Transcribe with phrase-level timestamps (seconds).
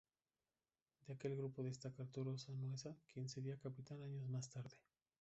[1.05, 4.75] De aquel grupo destaca Arturo Sanhueza, quien sería capitán años más tarde.